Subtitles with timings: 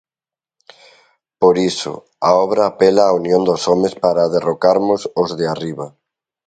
[1.41, 1.93] Por iso,
[2.29, 5.87] a obra apela á unión dos homes para derrocarmos os de arriba.